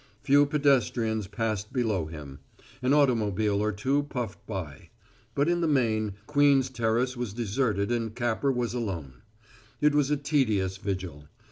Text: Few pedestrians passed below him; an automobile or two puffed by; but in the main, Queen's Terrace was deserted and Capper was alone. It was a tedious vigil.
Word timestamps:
Few 0.23 0.47
pedestrians 0.47 1.27
passed 1.27 1.71
below 1.71 2.07
him; 2.07 2.39
an 2.81 2.91
automobile 2.91 3.61
or 3.61 3.71
two 3.71 4.01
puffed 4.01 4.43
by; 4.47 4.89
but 5.35 5.47
in 5.47 5.61
the 5.61 5.67
main, 5.67 6.15
Queen's 6.25 6.71
Terrace 6.71 7.15
was 7.15 7.33
deserted 7.33 7.91
and 7.91 8.15
Capper 8.15 8.51
was 8.51 8.73
alone. 8.73 9.21
It 9.79 9.93
was 9.93 10.09
a 10.09 10.17
tedious 10.17 10.77
vigil. 10.77 11.25